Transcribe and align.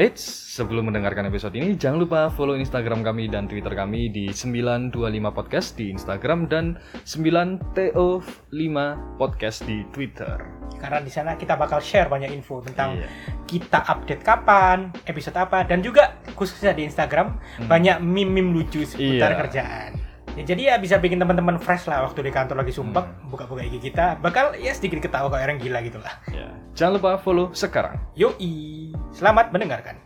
Eits, 0.00 0.24
sebelum 0.56 0.88
mendengarkan 0.88 1.28
episode 1.28 1.52
ini 1.60 1.76
jangan 1.76 2.00
lupa 2.00 2.32
follow 2.32 2.56
Instagram 2.56 3.04
kami 3.04 3.28
dan 3.28 3.44
Twitter 3.44 3.68
kami 3.76 4.08
di 4.08 4.32
925 4.32 4.96
podcast 5.28 5.76
di 5.76 5.92
Instagram 5.92 6.48
dan 6.48 6.80
9TO5 7.04 8.76
podcast 9.20 9.60
di 9.68 9.84
Twitter. 9.92 10.40
Karena 10.80 11.04
di 11.04 11.12
sana 11.12 11.36
kita 11.36 11.52
bakal 11.52 11.84
share 11.84 12.08
banyak 12.08 12.32
info 12.32 12.64
tentang 12.64 12.96
Iya. 12.96 13.12
kita 13.44 13.84
update 13.92 14.24
kapan, 14.24 14.88
episode 15.04 15.36
apa, 15.36 15.68
dan 15.68 15.84
juga 15.84 16.16
khususnya 16.32 16.72
di 16.72 16.88
Instagram 16.88 17.36
Hmm. 17.60 17.68
banyak 17.68 18.00
meme-meme 18.00 18.56
lucu 18.56 18.80
seputar 18.88 19.36
Iya. 19.36 19.40
kerjaan. 19.44 19.90
Ya, 20.38 20.46
jadi 20.46 20.62
ya 20.62 20.74
bisa 20.78 20.96
bikin 20.96 21.20
teman-teman 21.20 21.58
fresh 21.60 21.90
lah 21.90 22.06
waktu 22.08 22.24
di 22.24 22.32
kantor 22.32 22.64
lagi 22.64 22.72
sumpek, 22.72 23.04
Hmm. 23.04 23.28
buka-buka 23.28 23.60
IG 23.60 23.92
kita, 23.92 24.16
bakal 24.16 24.56
ya 24.56 24.72
sedikit 24.72 25.02
ketawa 25.04 25.28
kayak 25.28 25.44
orang 25.44 25.58
gila 25.60 25.84
gitu 25.84 26.00
lah. 26.00 26.16
Ya. 26.32 26.48
Jangan 26.72 26.96
lupa 26.96 27.18
follow 27.20 27.50
sekarang. 27.52 27.98
Yoi, 28.14 28.89
selamat 29.10 29.50
mendengarkan. 29.50 29.96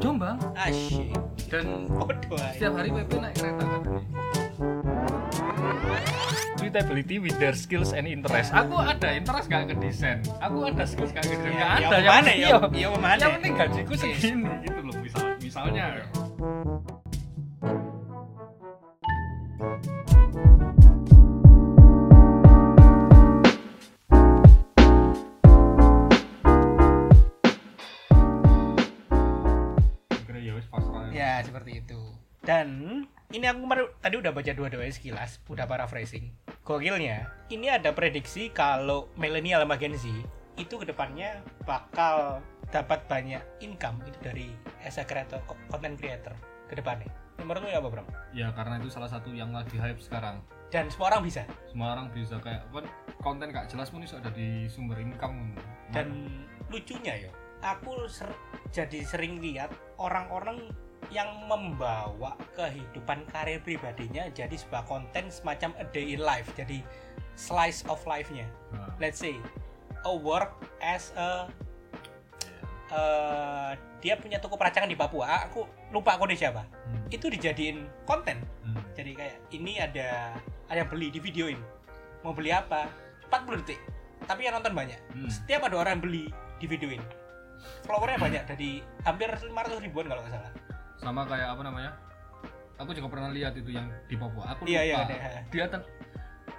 Jombang 0.00 0.38
Asyik. 0.56 1.12
dan 1.50 1.84
setiap 2.54 2.72
hari 2.78 2.94
PP 2.94 3.10
naik 3.18 3.34
kereta 3.36 3.64
kan. 3.66 3.80
Tweetability 6.56 7.16
with 7.18 7.34
their 7.42 7.52
skills 7.52 7.90
and 7.90 8.06
interest. 8.06 8.54
Aku 8.54 8.78
ada 8.78 9.08
interest 9.12 9.50
gak 9.50 9.66
ke 9.66 9.74
desain. 9.82 10.22
Aku 10.38 10.70
ada 10.70 10.86
skills 10.86 11.10
gak 11.10 11.26
ke 11.26 11.34
desain. 11.34 11.52
Ya, 11.58 11.58
Gak 11.58 11.80
ya 11.82 11.88
ada. 11.90 11.98
mana 12.06 12.30
ya? 12.30 12.36
iya. 12.38 12.56
Ya 12.70 12.88
mana? 12.94 13.18
Yang 13.18 13.32
penting 13.40 13.54
gajiku 13.58 13.92
segini 13.98 14.52
gitu 14.62 14.80
loh. 14.86 14.94
Misal, 15.02 15.22
misalnya. 15.42 15.84
Kira 15.90 16.29
itu. 31.80 32.14
Dan 32.40 32.68
ini 33.32 33.44
aku 33.44 33.64
kemarin 33.64 33.84
tadi 34.00 34.14
udah 34.16 34.32
baca 34.32 34.52
dua-dua 34.52 34.88
sekilas, 34.88 35.40
udah 35.48 35.64
paraphrasing. 35.68 36.32
Gokilnya, 36.64 37.28
ini 37.52 37.68
ada 37.68 37.92
prediksi 37.92 38.52
kalau 38.52 39.08
milenial 39.16 39.64
sama 39.64 39.76
Gen 39.80 39.96
Z 39.96 40.08
itu 40.60 40.76
ke 40.76 40.84
depannya 40.84 41.40
bakal 41.64 42.44
dapat 42.68 43.02
banyak 43.08 43.40
income 43.64 44.04
itu 44.04 44.18
dari 44.20 44.48
as 44.84 45.00
a 45.00 45.04
creator, 45.04 45.40
content 45.72 45.96
creator 45.96 46.36
ke 46.68 46.76
depannya. 46.76 47.08
Menurut 47.40 47.64
lu 47.64 47.68
ya 47.72 47.80
apa, 47.80 47.88
Bro? 47.88 48.04
Ya 48.36 48.48
karena 48.52 48.76
itu 48.76 48.92
salah 48.92 49.08
satu 49.08 49.32
yang 49.32 49.50
lagi 49.56 49.80
hype 49.80 49.98
sekarang. 49.98 50.44
Dan 50.70 50.86
semua 50.92 51.10
orang 51.16 51.26
bisa. 51.26 51.42
Semua 51.66 51.98
orang 51.98 52.12
bisa 52.14 52.36
kayak 52.38 52.62
kan 52.70 52.86
konten 53.24 53.50
gak 53.50 53.66
jelas 53.72 53.90
pun 53.90 54.04
bisa 54.04 54.20
ada 54.20 54.30
di 54.30 54.68
sumber 54.70 55.00
income. 55.02 55.56
Dan 55.90 56.30
lucunya 56.70 57.26
ya, 57.26 57.32
aku 57.64 58.06
ser- 58.06 58.38
jadi 58.70 59.02
sering 59.02 59.42
lihat 59.42 59.72
orang-orang 59.98 60.70
yang 61.10 61.26
membawa 61.50 62.38
kehidupan 62.54 63.26
karir 63.34 63.58
pribadinya 63.58 64.30
jadi 64.30 64.54
sebuah 64.54 64.86
konten 64.86 65.26
semacam 65.26 65.74
a 65.82 65.84
day 65.90 66.14
in 66.14 66.22
life 66.22 66.46
jadi 66.54 66.86
slice 67.34 67.82
of 67.90 67.98
life-nya. 68.06 68.46
Nah, 68.70 68.92
let's 69.02 69.18
say 69.18 69.40
a 70.06 70.12
work 70.12 70.54
as 70.78 71.10
a 71.16 71.48
eh, 72.92 73.70
dia 74.00 74.14
punya 74.20 74.36
toko 74.38 74.60
peracangan 74.60 74.88
di 74.88 74.96
Papua. 74.96 75.24
Ah, 75.26 75.40
aku 75.48 75.64
lupa 75.90 76.20
kode 76.20 76.36
siapa. 76.36 76.62
Hmm, 76.62 77.02
itu 77.08 77.26
dijadiin 77.32 77.88
konten. 78.04 78.44
Hmm. 78.60 78.76
jadi 78.94 79.16
kayak 79.16 79.36
ini 79.56 79.80
ada 79.80 80.36
ada 80.68 80.82
beli 80.84 81.08
di 81.08 81.18
videoin. 81.18 81.58
Mau 82.22 82.36
beli 82.36 82.52
apa? 82.52 82.86
40 83.32 83.64
detik. 83.64 83.80
Tapi 84.28 84.46
yang 84.46 84.60
nonton 84.60 84.76
banyak. 84.76 85.00
Hmm. 85.16 85.30
setiap 85.32 85.64
ada 85.64 85.80
orang 85.80 85.98
yang 85.98 86.04
beli 86.04 86.24
di 86.60 86.66
videoin. 86.68 87.02
Followernya 87.88 88.20
banyak. 88.20 88.42
Dari 88.46 88.70
hampir 89.08 89.32
500 89.32 89.80
ribuan 89.80 90.06
kalau 90.06 90.22
nggak 90.22 90.36
salah 90.36 90.52
sama 91.00 91.24
kayak 91.24 91.48
apa 91.50 91.62
namanya? 91.62 91.92
Aku 92.76 92.96
juga 92.96 93.08
pernah 93.12 93.28
lihat 93.28 93.52
itu 93.52 93.72
yang 93.72 93.88
di 94.08 94.16
Papua. 94.16 94.56
Aku 94.56 94.64
lupa 94.64 94.72
iya 94.72 94.80
iya. 94.86 94.96
Ada 95.04 95.16
dia 95.48 95.64
ten- 95.68 95.88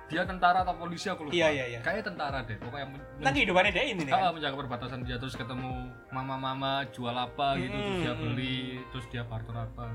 dia 0.06 0.22
tentara 0.22 0.62
atau 0.62 0.76
polisi 0.76 1.08
aku 1.08 1.26
lupa. 1.26 1.34
Iya, 1.34 1.48
iya, 1.50 1.66
iya. 1.66 1.80
kayak 1.80 2.04
tentara 2.04 2.44
deh 2.44 2.60
pokoknya 2.60 2.86
men- 2.86 3.06
tentang 3.18 3.34
kehidupannya 3.34 3.72
dia 3.72 3.84
ini 3.88 4.02
nih. 4.04 4.12
Kan 4.12 4.36
menjaga 4.36 4.56
perbatasan 4.60 5.00
dia 5.02 5.16
terus 5.18 5.34
ketemu 5.34 5.72
mama-mama 6.12 6.84
jual 6.92 7.16
apa 7.16 7.56
gitu 7.58 7.74
terus 7.74 7.98
dia 8.02 8.14
Hmm. 8.14 8.22
beli 8.28 8.60
terus 8.92 9.06
dia 9.08 9.24
barter 9.24 9.56
apa. 9.56 9.86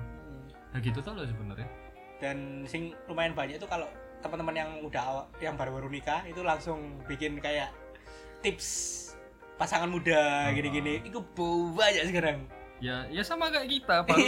Nah 0.73 0.79
gitu 0.81 0.99
tau 0.99 1.15
loh 1.15 1.23
sebenarnya. 1.23 1.69
Dan 2.17 2.65
sing 2.65 2.97
lumayan 3.07 3.37
banyak 3.37 3.61
itu 3.61 3.69
kalau 3.69 3.87
teman-teman 4.19 4.57
yang 4.57 4.71
udah 4.83 5.05
yang 5.39 5.55
baru-baru 5.55 5.93
nikah 5.93 6.25
itu 6.25 6.41
langsung 6.41 6.97
bikin 7.05 7.37
kayak 7.39 7.69
tips 8.41 9.05
pasangan 9.55 9.87
muda 9.87 10.49
gini-gini. 10.51 11.05
Itu 11.05 11.21
banyak 11.77 12.09
sekarang 12.09 12.49
ya 12.77 13.09
ya 13.09 13.23
sama 13.25 13.49
kayak 13.49 13.69
kita 13.69 13.97
baru 14.07 14.25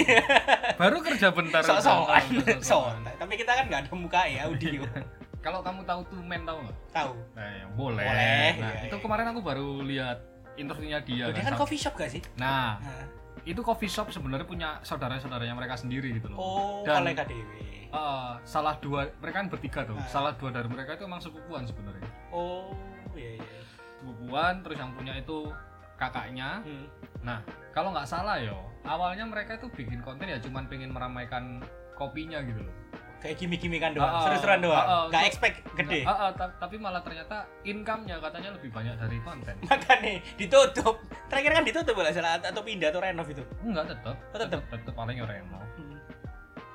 baru 0.74 0.96
kerja 1.02 1.28
bentar 1.30 1.60
sok-sokan 1.60 2.22
Sok-sokan. 2.32 2.58
sok 2.60 2.84
tapi 3.16 3.34
kita 3.36 3.52
kan 3.52 3.64
nggak 3.66 3.80
ada 3.84 3.92
muka 3.92 4.22
ya 4.24 4.46
audio. 4.46 4.82
Kalau 5.38 5.62
kamu 5.62 5.86
tahu 5.86 6.00
tuh 6.08 6.18
men 6.18 6.42
tahu 6.42 6.58
nggak? 6.60 6.76
Tahu. 6.90 7.12
Nah, 7.38 7.46
yang 7.62 7.70
boleh, 7.72 8.02
Boleh, 8.02 8.48
nah 8.58 8.74
iya, 8.74 8.90
itu 8.90 8.96
iya. 8.98 9.02
kemarin 9.06 9.26
aku 9.30 9.40
baru 9.40 9.70
lihat 9.80 10.18
interviewnya 10.58 10.98
dia 11.06 11.30
Loh, 11.30 11.30
dia 11.30 11.40
kan, 11.40 11.46
kan 11.46 11.54
sama- 11.54 11.62
coffee 11.62 11.78
shop 11.78 11.94
gak 11.94 12.10
sih? 12.10 12.22
Nah 12.34 12.82
Nah. 12.82 13.04
itu 13.46 13.60
coffee 13.62 13.86
shop 13.86 14.10
sebenarnya 14.10 14.44
punya 14.44 14.82
saudara-saudaranya 14.82 15.54
mereka 15.54 15.78
sendiri 15.78 16.10
gitu 16.10 16.26
loh. 16.28 16.36
Oh 16.36 16.82
Dan- 16.82 17.06
dewi. 17.06 17.88
Eh, 17.88 18.32
salah 18.42 18.76
dua 18.76 19.08
mereka 19.16 19.36
kan 19.38 19.48
bertiga 19.48 19.80
tuh. 19.86 19.94
Ah. 19.94 20.04
salah 20.10 20.32
dua 20.34 20.50
dari 20.50 20.66
mereka 20.66 20.92
itu 20.92 21.06
emang 21.06 21.22
sepupuan 21.22 21.64
sebenarnya. 21.64 22.04
Oh 22.28 22.74
iya 23.14 23.38
iya. 23.38 23.60
Sepupuan 23.96 24.60
terus 24.60 24.76
yang 24.76 24.90
punya 24.92 25.14
itu 25.14 25.54
kakaknya 25.98 26.62
Hmm. 26.62 26.86
nah 27.20 27.38
kalau 27.70 27.90
nggak 27.90 28.06
salah 28.06 28.38
yo 28.38 28.56
awalnya 28.82 29.22
mereka 29.22 29.54
itu 29.54 29.66
bikin 29.68 30.00
konten 30.00 30.24
ya 30.24 30.38
cuman 30.38 30.64
pengen 30.64 30.90
meramaikan 30.90 31.58
kopinya 31.92 32.38
gitu 32.40 32.62
loh 32.62 32.74
kayak 33.18 33.34
gimmick-gimmickan 33.36 33.92
doang 33.92 34.06
ah. 34.08 34.22
seru-seruan 34.22 34.62
doang 34.62 34.78
Ah, 34.78 34.94
ah. 34.96 35.04
nggak 35.10 35.24
expect 35.26 35.56
gede 35.74 36.06
ah, 36.06 36.30
ta- 36.30 36.54
tapi 36.56 36.78
malah 36.78 37.02
ternyata 37.02 37.42
income-nya 37.62 38.16
katanya 38.16 38.54
lebih 38.54 38.70
banyak 38.70 38.94
dari 38.94 39.18
konten 39.20 39.54
makanya 39.66 40.22
ditutup 40.38 41.02
terakhir 41.26 41.50
kan 41.52 41.64
ditutup 41.66 41.98
lah 41.98 42.08
salah 42.08 42.38
atau 42.38 42.62
pindah 42.62 42.88
atau 42.88 43.02
renov 43.02 43.26
itu 43.26 43.42
enggak 43.60 43.90
tetap 43.90 44.14
Oh, 44.24 44.38
tetep? 44.38 44.60
tetap 44.64 44.94
paling 44.94 45.18
reno 45.18 45.58
Hmm. 45.74 45.98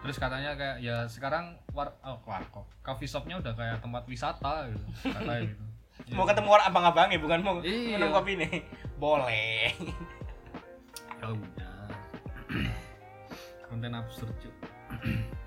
terus 0.01 0.19
katanya 0.19 0.51
kayak 0.53 0.78
ya 0.79 1.07
sekarang 1.07 1.56
war 1.72 1.95
oh, 2.03 2.19
warkop 2.22 2.67
coffee 2.81 3.07
shopnya 3.07 3.39
udah 3.39 3.56
kayak 3.56 3.79
tempat 3.79 4.03
wisata 4.03 4.67
gitu 4.67 4.83
katanya 5.06 5.47
gitu 5.47 5.63
mau 6.12 6.28
ketemu 6.28 6.50
orang 6.52 6.66
abang-abangnya 6.68 7.18
bukan? 7.18 7.40
Mau 7.40 7.56
Iya. 7.64 7.96
minum 7.96 8.12
kopi 8.12 8.36
nih. 8.36 8.68
Boleh. 8.97 9.72
Ya 11.18 11.28
udah. 11.30 11.88
Konten 13.64 13.91
absurd 13.94 14.36
cuy 14.38 14.52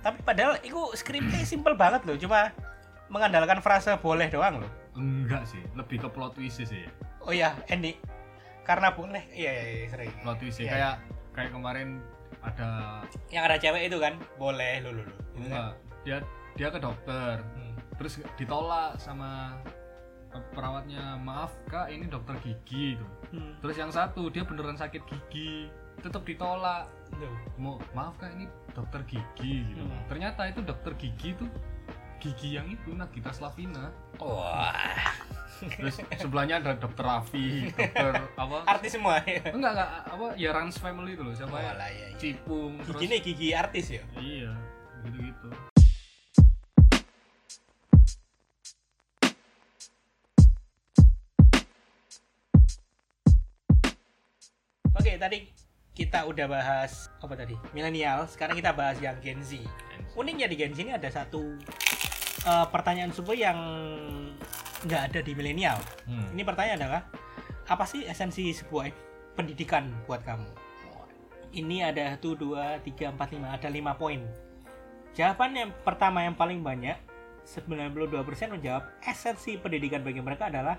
tapi 0.02 0.22
padahal 0.22 0.54
itu 0.62 0.78
skripnya 0.94 1.42
simple 1.42 1.74
banget 1.74 2.06
loh 2.06 2.14
cuma 2.14 2.54
mengandalkan 3.08 3.58
frase 3.58 3.90
boleh 3.98 4.26
doang 4.26 4.62
loh. 4.62 4.70
Enggak 4.94 5.46
sih 5.46 5.58
lebih 5.74 6.02
ke 6.02 6.08
plot 6.08 6.34
twist 6.34 6.62
sih. 6.62 6.82
Ya. 6.82 6.90
oh 7.22 7.30
iya 7.30 7.50
Andy. 7.66 7.98
Karena 8.62 8.90
boleh. 8.90 9.26
Iya 9.30 9.50
iya, 9.50 9.64
iya 9.66 9.86
sering. 9.90 10.12
Plot 10.22 10.38
twist 10.38 10.58
Iya. 10.58 10.70
kayak 10.70 10.94
kayak 11.32 11.50
kemarin 11.50 11.88
ada 12.38 13.02
yang 13.30 13.42
ada 13.46 13.58
cewek 13.58 13.86
itu 13.86 13.98
kan? 13.98 14.14
Boleh 14.36 14.78
lo 14.78 14.94
lo 14.94 15.02
lo 15.02 15.14
Gitu 15.34 15.42
kan? 15.42 15.42
enggak 15.42 15.70
dia 16.02 16.16
dia 16.54 16.68
ke 16.70 16.78
dokter. 16.78 17.34
Hmm. 17.42 17.74
terus 17.96 18.12
ditolak 18.36 18.94
sama 19.00 19.56
perawatnya 20.52 21.18
maaf 21.20 21.52
kak 21.70 21.90
ini 21.92 22.06
dokter 22.06 22.36
gigi 22.42 22.98
itu. 22.98 23.06
Hmm. 23.34 23.58
terus 23.58 23.76
yang 23.76 23.90
satu 23.90 24.30
dia 24.30 24.46
beneran 24.46 24.78
sakit 24.78 25.02
gigi 25.04 25.68
tetap 26.00 26.22
ditolak. 26.22 26.86
Tuh. 27.10 27.36
mau 27.56 27.80
maaf 27.94 28.14
kak 28.18 28.34
ini 28.34 28.46
dokter 28.74 29.00
gigi 29.08 29.64
gitu. 29.66 29.82
Hmm. 29.82 30.02
ternyata 30.10 30.48
itu 30.48 30.60
dokter 30.62 30.92
gigi 30.98 31.34
itu 31.34 31.46
gigi 32.16 32.56
yang 32.56 32.66
itu 32.72 32.96
Nagita 32.96 33.28
Slavina. 33.30 33.92
Wah. 34.18 34.72
Terus 35.56 36.04
sebelahnya 36.20 36.60
ada 36.60 36.76
dokter 36.76 37.04
Raffi 37.04 37.72
dokter 37.72 38.12
apa? 38.42 38.64
Artis 38.68 38.96
semua 38.96 39.20
ya? 39.24 39.52
Enggak 39.52 39.72
enggak 39.72 39.90
apa 40.04 40.26
ya 40.36 40.50
Rans 40.52 40.76
Family 40.80 41.16
itu 41.16 41.22
loh 41.24 41.32
siapa 41.36 41.56
ya? 41.60 41.72
Walah, 41.72 41.88
iya, 41.92 42.06
iya. 42.12 42.18
Cipung 42.20 42.72
gigi 42.84 42.88
terus 42.92 43.00
nih 43.08 43.20
gigi 43.24 43.48
artis 43.56 43.86
ya? 43.88 44.02
Iya 44.16 44.52
gitu 45.06 45.18
gitu 45.22 45.48
oke 54.96 55.10
tadi 55.20 55.38
kita 55.96 56.28
udah 56.28 56.44
bahas 56.44 57.08
apa 57.24 57.32
tadi? 57.32 57.56
Milenial 57.72 58.28
sekarang 58.28 58.60
kita 58.60 58.76
bahas 58.76 59.00
yang 59.00 59.16
Gen 59.24 59.40
Z. 59.40 59.64
Uniknya 60.12 60.44
di 60.44 60.56
Gen 60.60 60.76
Z 60.76 60.78
ini 60.84 60.92
ada 60.92 61.08
satu 61.08 61.56
eh, 62.44 62.66
pertanyaan 62.68 63.12
super 63.12 63.32
yang 63.32 63.56
nggak 64.84 65.02
ada 65.12 65.20
di 65.24 65.32
milenial 65.32 65.80
Hmm. 66.04 66.30
ini 66.36 66.44
pertanyaan 66.44 66.78
adalah 66.84 67.02
apa 67.66 67.84
sih 67.88 68.04
esensi 68.06 68.52
sebuah 68.52 68.92
pendidikan 69.34 69.88
buat 70.04 70.22
kamu? 70.22 70.46
Ini 71.56 71.88
ada 71.88 72.12
1, 72.12 72.36
2, 72.36 72.84
3, 72.84 73.16
4, 73.16 73.16
5 73.16 73.56
ada 73.56 73.68
5 73.72 73.96
poin. 73.96 74.20
Jawaban 75.16 75.56
yang 75.56 75.70
pertama 75.80 76.20
yang 76.20 76.36
paling 76.36 76.60
banyak 76.60 77.00
92% 77.48 78.52
menjawab 78.52 78.84
esensi 79.00 79.56
pendidikan 79.56 80.04
bagi 80.04 80.20
mereka 80.20 80.52
adalah 80.52 80.76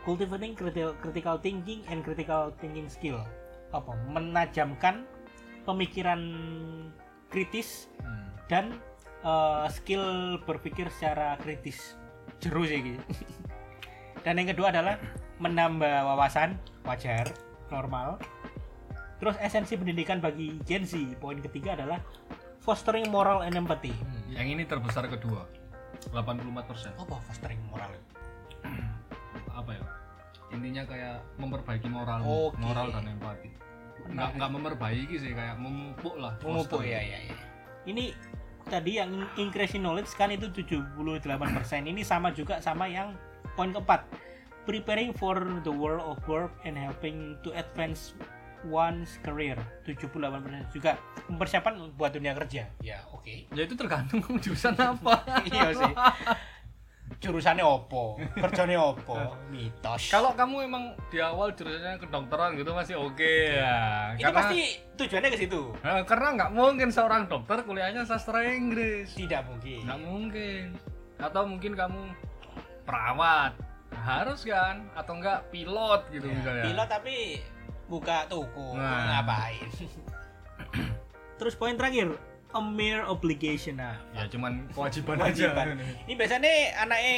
cultivating 0.00 0.56
critical, 0.56 1.36
thinking 1.38 1.84
and 1.86 2.00
critical 2.00 2.50
thinking 2.56 2.88
skill 2.88 3.20
apa 3.70 3.92
menajamkan 4.08 5.06
pemikiran 5.62 6.20
kritis 7.28 7.86
Hmm. 8.00 8.26
dan 8.48 8.64
eh, 9.20 9.66
skill 9.70 10.02
berpikir 10.42 10.88
secara 10.90 11.36
kritis 11.36 11.94
jeru 12.40 12.64
sih 12.64 12.80
gitu. 12.82 13.02
dan 14.24 14.36
yang 14.36 14.50
kedua 14.50 14.72
adalah 14.72 14.96
menambah 15.38 15.86
wawasan 16.04 16.56
wajar 16.82 17.28
normal 17.68 18.16
terus 19.16 19.36
esensi 19.38 19.76
pendidikan 19.76 20.18
bagi 20.18 20.56
Gen 20.64 20.82
Z 20.82 20.96
poin 21.16 21.36
ketiga 21.38 21.76
adalah 21.76 22.00
fostering 22.58 23.08
moral 23.08 23.40
and 23.40 23.54
empathy 23.54 23.92
Hmm, 23.92 24.32
Yang 24.32 24.46
ini 24.50 24.62
terbesar 24.64 25.04
kedua. 25.06 25.44
84%. 26.08 26.96
apa 26.96 27.16
fostering 27.22 27.60
moral 27.68 27.92
Apa 29.50 29.70
ya? 29.72 29.82
Intinya 30.50 30.82
kayak 30.84 31.22
memperbaiki 31.36 31.86
moral, 31.86 32.20
Oke. 32.20 32.58
moral 32.58 32.90
dan 32.90 33.06
empati. 33.08 33.50
Nggak, 34.10 34.30
nggak 34.34 34.50
memperbaiki 34.50 35.14
sih, 35.14 35.30
kayak 35.30 35.54
memupuk 35.56 36.16
lah. 36.16 36.34
memupuk 36.40 36.80
ya 36.80 36.98
ya 36.98 37.18
ya 37.22 37.36
ini 37.82 38.12
tadi 38.62 38.96
yang 38.96 39.08
increasing 39.36 39.80
knowledge 39.80 40.12
kan 40.12 40.28
itu 40.28 40.52
78% 40.52 40.92
ini 41.82 42.00
sama 42.00 42.28
juga 42.30 42.60
sama 42.60 42.84
yang 42.84 43.16
poin 43.54 43.72
keempat 43.72 44.04
preparing 44.62 45.10
for 45.10 45.34
the 45.62 45.72
world 45.72 46.00
of 46.02 46.20
work 46.24 46.52
and 46.62 46.76
helping 46.76 47.34
to 47.40 47.50
advance 47.52 48.12
one's 48.62 49.16
career 49.18 49.56
78% 49.82 50.12
juga 50.70 51.00
mempersiapkan 51.26 51.72
buat 51.96 52.12
dunia 52.12 52.36
kerja 52.36 52.68
ya 52.78 53.00
oke 53.10 53.48
Ya 53.50 53.64
itu 53.64 53.72
tergantung 53.72 54.20
kamu 54.20 54.36
jurusan 54.44 54.76
apa. 54.76 55.24
iya 55.46 55.72
sih 55.72 55.92
jurusannya 57.18 57.60
opo 57.60 58.16
kerjanya 58.32 58.78
opo 58.86 59.18
mitos 59.48 60.06
Kalau 60.08 60.30
kamu 60.32 60.64
emang 60.64 60.84
di 61.08 61.18
awal 61.18 61.50
jurusannya 61.50 61.98
kedokteran 61.98 62.54
gitu 62.54 62.70
masih 62.70 62.96
oke 62.96 63.34
ya. 63.50 64.14
itu 64.14 64.30
pasti 64.30 64.60
tujuannya 64.94 65.30
ke 65.30 65.38
situ 65.40 65.62
Nah, 65.80 66.00
karena 66.02 66.28
nggak 66.32 66.50
mungkin 66.52 66.88
seorang 66.88 67.26
dokter 67.26 67.60
kuliahnya 67.60 68.04
sastra 68.04 68.46
Inggris. 68.46 69.10
tidak 69.12 69.42
mungkin 69.44 69.82
Nggak 69.82 70.00
mungkin. 70.00 70.64
Atau 71.16 71.42
mungkin 71.44 71.72
kamu 71.74 72.02
perawat. 72.82 73.52
Harus 73.92 74.40
kan? 74.42 74.86
Atau 74.94 75.18
enggak 75.18 75.50
pilot 75.50 76.00
gitu 76.08 76.24
Ya, 76.24 76.32
misalnya. 76.32 76.64
pilot 76.64 76.88
tapi 76.88 77.16
buka 77.84 78.24
toko 78.24 78.78
Nah. 78.78 79.18
ngapain 79.18 79.66
terus 81.38 81.52
poin 81.52 81.74
terakhir 81.74 82.14
a 82.50 82.60
mere 82.60 83.04
obligation 83.04 83.76
nah 83.76 83.94
Ya 84.12 84.26
cuman 84.26 84.66
kewajiban, 84.68 85.16
Kewajiban. 85.16 85.66
aja. 85.72 85.86
ini 86.04 86.14
biasanya 86.14 86.50
anaknya 86.78 87.14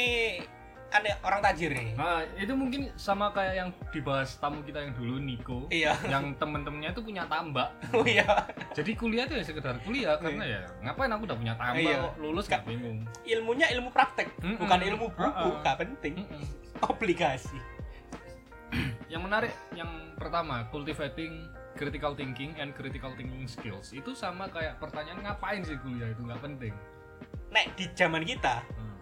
anak 0.89 1.17
orang 1.19 1.41
tajir 1.41 1.73
nih 1.73 1.89
Nah, 1.93 2.21
itu 2.35 2.53
mungkin 2.53 2.85
sama 2.93 3.29
kayak 3.29 3.53
yang 3.55 3.69
dibahas 3.89 4.37
tamu 4.37 4.61
kita 4.61 4.77
yang 4.79 4.93
dulu 4.93 5.17
Niko. 5.17 5.65
iya 5.67 5.97
yang 6.05 6.37
temen-temennya 6.37 6.93
itu 6.93 7.01
punya 7.01 7.25
tambak. 7.25 7.73
oh 7.97 8.05
iya 8.05 8.29
Jadi 8.71 8.93
kuliah 8.93 9.25
tuh 9.25 9.35
ya 9.35 9.43
sekedar 9.43 9.81
kuliah 9.81 10.15
karena 10.15 10.45
ya 10.45 10.61
ngapain 10.81 11.09
aku 11.09 11.25
udah 11.25 11.33
punya 11.35 11.53
tambak 11.55 11.81
Iya. 11.83 11.97
kok 11.99 12.13
lulus 12.19 12.45
gak 12.45 12.61
bingung. 12.63 13.01
ilmunya 13.23 13.67
ilmu 13.71 13.89
praktek 13.89 14.29
Mm-mm. 14.37 14.57
bukan 14.59 14.79
ilmu 14.83 15.05
buku 15.09 15.25
Uh-uh. 15.49 15.61
gak 15.61 15.77
penting 15.79 16.13
Mm-mm. 16.19 16.43
obligasi 16.83 17.57
Yang 19.09 19.21
menarik 19.23 19.53
yang 19.73 19.89
pertama 20.13 20.65
cultivating 20.69 21.45
critical 21.73 22.13
thinking 22.13 22.53
and 22.55 22.71
critical 22.71 23.11
thinking 23.11 23.43
skills 23.43 23.91
itu 23.91 24.13
sama 24.13 24.47
kayak 24.47 24.77
pertanyaan 24.77 25.21
ngapain 25.21 25.61
sih 25.61 25.77
kuliah 25.77 26.07
itu? 26.07 26.21
Nggak 26.21 26.41
penting. 26.41 26.73
nek 27.49 27.69
di 27.73 27.85
zaman 27.91 28.21
kita 28.21 28.65
Hmm. 28.71 28.97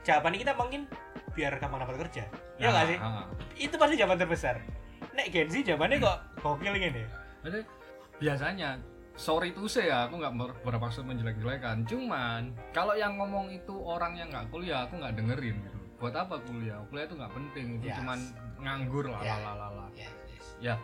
jawaban 0.00 0.34
kita 0.34 0.54
mungkin 0.54 0.86
biar 1.32 1.58
gampang 1.58 1.82
dapat 1.82 2.06
kerja. 2.06 2.24
Ya 2.56 2.70
nggak 2.70 2.86
sih? 2.86 2.98
ah, 2.98 3.26
itu 3.54 3.74
pasti 3.74 3.94
jawaban 3.94 4.16
terbesar. 4.16 4.56
Nek 5.10 5.26
Gen 5.28 5.48
Z 5.48 5.64
jawabannya 5.64 5.98
kok 5.98 6.18
gokil 6.38 6.70
gini 6.72 7.02
Jadi 7.42 7.60
biasanya 8.16 8.78
sorry 9.14 9.50
to 9.50 9.66
say 9.66 9.88
ya 9.88 10.06
aku 10.06 10.16
nggak 10.16 10.34
ber- 10.34 10.56
bermaksud 10.62 11.02
menjelek-jelekan. 11.02 11.82
Cuman 11.82 12.54
kalau 12.70 12.94
yang 12.94 13.16
ngomong 13.16 13.50
itu 13.50 13.74
orang 13.76 14.14
yang 14.14 14.28
nggak 14.28 14.46
kuliah 14.48 14.86
aku 14.86 14.96
nggak 14.96 15.14
dengerin 15.14 15.56
gitu. 15.58 15.78
Buat 15.96 16.14
apa 16.16 16.38
kuliah? 16.40 16.78
Kuliah 16.86 17.04
itu 17.04 17.16
nggak 17.16 17.32
penting 17.32 17.66
itu 17.74 17.86
Yes. 17.88 17.96
cuman 17.98 18.18
nganggur 18.56 19.04
lah 19.06 19.20
Ya. 19.20 19.36
lah 19.36 19.54
lah 19.56 19.70
lah 19.74 19.88
yes, 19.92 20.08
yes. 20.30 20.46
ya 20.58 20.74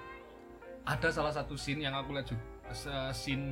ada 0.83 1.09
salah 1.15 1.31
satu 1.31 1.55
scene 1.55 1.87
yang 1.87 1.95
aku 1.95 2.11
lihat 2.15 2.27
juga 2.27 2.43
scene 3.13 3.47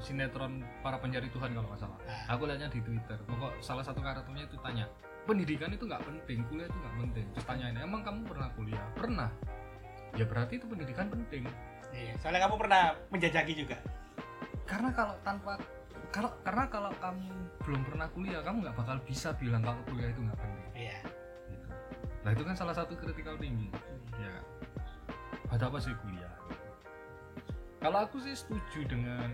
sinetron 0.00 0.64
para 0.80 0.96
pencari 0.98 1.28
Tuhan 1.30 1.52
kalau 1.52 1.68
nggak 1.70 1.80
salah. 1.84 1.98
Ah. 2.08 2.34
aku 2.34 2.48
lihatnya 2.48 2.72
di 2.72 2.80
Twitter. 2.80 3.18
Pokok 3.28 3.60
salah 3.60 3.84
satu 3.84 4.00
karakternya 4.00 4.48
itu 4.48 4.56
tanya 4.64 4.88
pendidikan 5.24 5.72
itu 5.72 5.84
nggak 5.84 6.02
penting 6.04 6.44
kuliah 6.48 6.66
itu 6.66 6.78
nggak 6.80 6.96
penting. 6.98 7.26
Terus 7.36 7.46
tanyain 7.46 7.76
emang 7.78 8.02
kamu 8.02 8.20
pernah 8.26 8.48
kuliah? 8.56 8.84
Pernah. 8.96 9.30
Ya 10.16 10.24
berarti 10.26 10.58
itu 10.58 10.66
pendidikan 10.66 11.06
penting. 11.10 11.44
Iya, 11.94 12.18
soalnya 12.18 12.50
kamu 12.50 12.56
pernah 12.58 12.82
menjajaki 13.12 13.52
juga. 13.54 13.76
Karena 14.66 14.90
kalau 14.90 15.14
tanpa 15.22 15.60
kalau 16.10 16.30
karena 16.42 16.64
kalau 16.70 16.90
kamu 16.98 17.30
belum 17.62 17.80
pernah 17.86 18.06
kuliah 18.10 18.40
kamu 18.42 18.56
nggak 18.66 18.76
bakal 18.80 18.96
bisa 19.06 19.30
bilang 19.38 19.62
kalau 19.62 19.82
kuliah 19.86 20.10
itu 20.10 20.20
nggak 20.24 20.38
penting. 20.40 20.66
Iya. 20.74 20.98
Gitu. 21.52 21.68
nah 22.24 22.30
itu 22.32 22.42
kan 22.42 22.54
salah 22.56 22.74
satu 22.74 22.96
critical 22.96 23.36
thinking. 23.38 23.70
Ya. 24.18 24.34
Buat 25.52 25.62
apa 25.70 25.78
sih 25.78 25.94
kuliah 26.02 26.33
kalau 27.84 28.00
aku 28.00 28.16
sih 28.24 28.32
setuju 28.32 28.88
dengan 28.88 29.28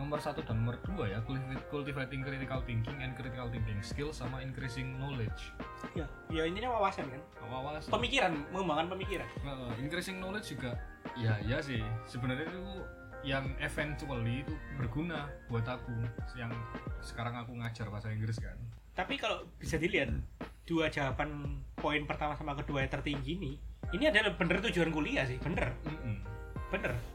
nomor 0.00 0.16
satu 0.16 0.40
dan 0.42 0.64
nomor 0.64 0.80
dua 0.80 1.12
ya 1.12 1.20
cultivating 1.68 2.24
critical 2.24 2.64
thinking 2.64 2.98
and 3.04 3.12
critical 3.14 3.46
thinking 3.52 3.78
skill 3.84 4.10
sama 4.16 4.40
increasing 4.40 4.96
knowledge. 4.96 5.52
Ya 5.92 6.08
ya 6.32 6.48
intinya 6.48 6.72
wawasan 6.80 7.04
kan? 7.12 7.20
Wawasan. 7.44 7.92
Pemikiran 7.92 8.32
mengembangkan 8.48 8.96
pemikiran. 8.96 9.28
Nah, 9.44 9.76
increasing 9.76 10.24
knowledge 10.24 10.56
juga 10.56 10.80
ya 11.20 11.36
ya 11.44 11.60
sih. 11.60 11.84
Sebenarnya 12.08 12.48
itu 12.48 12.64
yang 13.28 13.52
eventually 13.60 14.40
itu 14.40 14.56
berguna 14.80 15.28
buat 15.52 15.68
aku 15.68 15.92
yang 16.40 16.50
sekarang 17.04 17.36
aku 17.44 17.52
ngajar 17.60 17.92
bahasa 17.92 18.08
Inggris 18.08 18.40
kan. 18.40 18.56
Tapi 18.96 19.20
kalau 19.20 19.44
bisa 19.60 19.76
dilihat 19.76 20.10
dua 20.64 20.88
jawaban 20.88 21.60
poin 21.76 22.08
pertama 22.08 22.32
sama 22.40 22.56
kedua 22.56 22.88
yang 22.88 22.90
tertinggi 22.90 23.36
ini 23.36 23.52
ini 23.92 24.08
adalah 24.08 24.32
bener 24.32 24.64
tujuan 24.64 24.88
kuliah 24.88 25.28
sih 25.28 25.36
bener. 25.44 25.76
Mm-mm. 25.84 26.24
bener 26.72 27.13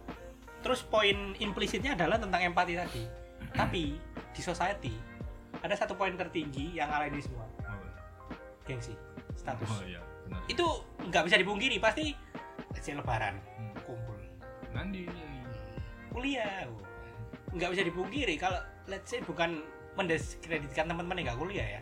terus 0.60 0.84
poin 0.84 1.36
implisitnya 1.40 1.96
adalah 1.96 2.20
tentang 2.20 2.42
empati 2.44 2.74
tadi. 2.76 3.04
Tapi 3.56 3.98
di 4.36 4.42
society 4.42 4.94
ada 5.60 5.76
satu 5.76 5.98
poin 5.98 6.14
tertinggi 6.16 6.78
yang 6.78 6.88
ala 6.92 7.10
ini 7.10 7.20
semua. 7.20 7.46
Gengsi 8.68 8.94
status. 9.34 9.68
Oh 9.68 9.84
iya 9.84 10.02
benar. 10.28 10.42
Itu 10.46 10.66
nggak 11.10 11.24
bisa 11.26 11.36
dipungkiri 11.42 11.78
pasti 11.82 12.14
say 12.80 12.96
lebaran 12.96 13.36
Hmm. 13.60 13.76
kumpul. 13.84 14.16
Nandi. 14.72 15.04
Kuliah 16.10 16.68
oh. 16.70 16.80
nggak 17.52 17.70
bisa 17.76 17.84
dipungkiri 17.84 18.36
kalau 18.38 18.62
let's 18.88 19.10
say 19.10 19.20
bukan 19.26 19.66
mendiskreditkan 19.98 20.88
teman-teman 20.88 21.20
yang 21.20 21.34
nggak 21.34 21.40
kuliah 21.42 21.68
ya 21.78 21.82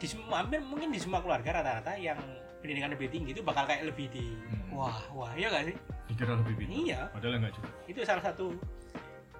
di 0.00 0.06
semua 0.08 0.40
hampir 0.40 0.64
mungkin 0.64 0.88
di 0.88 0.96
semua 0.96 1.20
keluarga 1.20 1.60
rata-rata 1.60 1.92
yang 1.94 2.16
pendidikan 2.58 2.88
lebih 2.88 3.08
tinggi 3.08 3.30
itu 3.32 3.40
bakal 3.40 3.64
kayak 3.64 3.84
lebih 3.84 4.08
di 4.08 4.24
Hmm. 4.48 4.72
wah 4.76 5.00
wah 5.12 5.32
iya 5.34 5.48
nggak 5.48 5.64
sih? 5.68 5.76
Dikira 6.08 6.34
lebih 6.34 6.54
pintar. 6.56 6.74
Iya. 6.74 7.00
padahal 7.12 7.34
enggak 7.36 7.52
juga. 7.54 7.68
Itu 7.86 8.00
salah 8.02 8.24
satu 8.24 8.46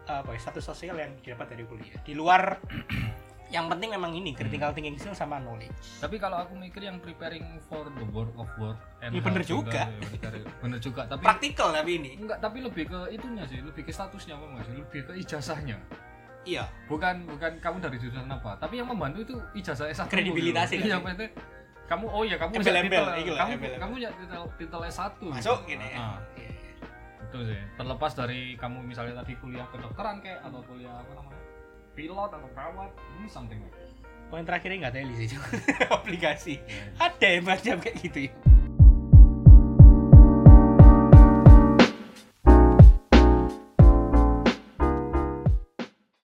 apa 0.04 0.30
ya, 0.30 0.38
status 0.38 0.64
sosial 0.66 0.96
yang 0.96 1.12
didapat 1.18 1.46
dari 1.50 1.64
kuliah. 1.64 1.96
Di 2.02 2.12
luar 2.12 2.58
yang 3.54 3.66
penting 3.66 3.90
memang 3.90 4.10
ini 4.10 4.30
critical 4.30 4.70
thinking 4.70 4.94
skill 4.94 5.14
sama 5.14 5.38
knowledge. 5.38 5.74
Tapi 5.98 6.16
kalau 6.16 6.42
aku 6.42 6.54
mikir 6.54 6.82
yang 6.82 6.98
preparing 6.98 7.58
for 7.66 7.86
the 7.88 8.06
world 8.10 8.30
of 8.38 8.46
work 8.58 8.78
and 9.02 9.10
Ya, 9.10 9.20
bener 9.22 9.42
health 9.42 9.50
juga. 9.66 9.86
ya, 9.86 9.86
bener, 10.62 10.78
juga 10.78 11.02
tapi 11.06 11.22
praktikal 11.22 11.68
tapi 11.70 11.90
ini. 11.98 12.10
Enggak 12.18 12.38
tapi 12.38 12.58
lebih 12.62 12.84
ke 12.86 13.00
itunya 13.10 13.44
sih 13.46 13.58
lebih 13.62 13.82
ke 13.82 13.90
statusnya 13.90 14.34
apa 14.34 14.62
sih? 14.64 14.74
Lebih 14.78 15.00
ke 15.06 15.12
ijazahnya 15.18 15.76
iya. 16.50 16.64
Bukan 16.84 17.14
bukan 17.26 17.52
kamu 17.58 17.76
dari 17.78 17.96
jurusan 17.96 18.26
apa 18.26 18.58
tapi 18.58 18.74
yang 18.76 18.86
membantu 18.86 19.18
itu 19.22 19.34
ijazah 19.54 19.86
S1 19.86 20.06
Kredibilitasnya 20.06 20.76
gitu. 20.76 20.86
iya 20.86 20.96
kan? 20.96 21.04
maksudnya 21.04 21.30
kamu 21.86 22.04
oh 22.06 22.22
ya 22.22 22.36
kamu 22.36 22.50
Embel-embel, 22.56 23.04
titel. 23.12 23.34
kamu 23.36 23.52
kamu 23.76 23.94
ya 23.98 24.10
titel 24.12 24.42
titel 24.56 24.80
S1 24.84 25.10
masuk 25.20 25.58
gitu. 25.60 25.70
gini. 25.70 25.86
Ya 25.88 25.98
Ah, 25.98 26.18
Iya, 26.34 26.50
iya. 26.50 26.70
itu 27.20 27.38
sih. 27.46 27.60
Terlepas 27.74 28.12
dari 28.12 28.40
kamu 28.54 28.78
misalnya 28.82 29.14
tadi 29.16 29.32
kuliah 29.36 29.66
kedokteran 29.68 30.18
kayak 30.18 30.38
atau 30.40 30.62
kuliah 30.64 30.90
apa 30.92 31.12
namanya 31.12 31.42
pilot 31.92 32.30
atau 32.30 32.48
perawat 32.50 32.90
ini 33.16 33.26
something. 33.26 33.58
Like 33.58 33.78
poin 34.26 34.46
terakhirnya 34.46 34.76
nggak 34.80 34.94
teli 34.94 35.14
sih 35.16 35.34
cuma 35.34 35.46
aplikasi. 35.96 36.54
Ya, 36.62 36.82
ada 37.00 37.26
yang 37.28 37.44
macam 37.44 37.74
kayak 37.78 37.96
gitu 37.98 38.18
ya 38.26 38.32